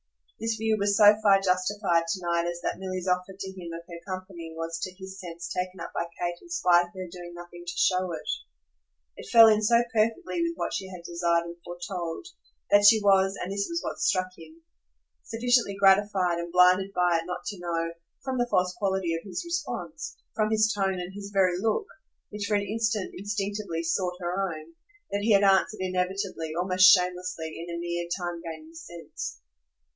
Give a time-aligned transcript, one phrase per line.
[0.39, 3.83] This view was so far justified to night as that Milly's offer to him of
[3.87, 7.33] her company was to his sense taken up by Kate in spite of her doing
[7.35, 8.25] nothing to show it.
[9.17, 12.25] It fell in so perfectly with what she had desired and foretold
[12.71, 14.63] that she was and this was what most struck him
[15.21, 17.93] sufficiently gratified and blinded by it not to know,
[18.23, 21.85] from the false quality of his response, from his tone and his very look,
[22.31, 24.73] which for an instant instinctively sought her own,
[25.11, 29.37] that he had answered inevitably, almost shamelessly, in a mere time gaining sense.